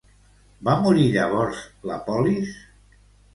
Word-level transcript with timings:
Va 0.69 0.73
morir 0.85 1.03
llavors 1.17 1.61
la 1.91 1.99
polis? 2.09 2.57